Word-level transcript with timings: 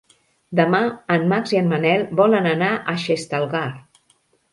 Demà 0.59 0.77
en 1.15 1.27
Max 1.33 1.53
i 1.55 1.59
en 1.59 1.69
Manel 1.73 2.05
volen 2.21 2.47
anar 2.53 2.71
a 2.95 2.97
Xestalgar. 3.05 3.63